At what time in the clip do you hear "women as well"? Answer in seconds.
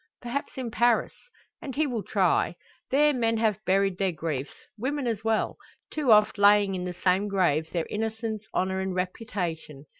4.75-5.57